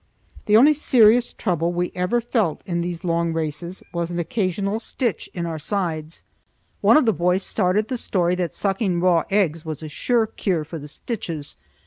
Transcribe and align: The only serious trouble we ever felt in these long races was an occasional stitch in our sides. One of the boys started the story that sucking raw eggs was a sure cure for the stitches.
The 0.47 0.57
only 0.57 0.73
serious 0.73 1.31
trouble 1.31 1.73
we 1.73 1.91
ever 1.93 2.19
felt 2.21 2.63
in 2.65 2.81
these 2.81 3.03
long 3.03 3.33
races 3.33 3.83
was 3.93 4.09
an 4.09 4.17
occasional 4.17 4.79
stitch 4.79 5.29
in 5.31 5.45
our 5.45 5.59
sides. 5.59 6.23
One 6.81 6.97
of 6.97 7.05
the 7.05 7.13
boys 7.13 7.43
started 7.43 7.87
the 7.87 7.97
story 7.97 8.33
that 8.33 8.51
sucking 8.51 8.99
raw 8.99 9.25
eggs 9.29 9.63
was 9.63 9.83
a 9.83 9.87
sure 9.89 10.25
cure 10.25 10.63
for 10.65 10.79
the 10.79 10.87
stitches. 10.87 11.55